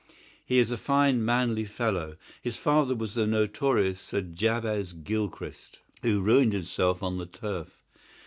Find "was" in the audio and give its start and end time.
2.95-3.13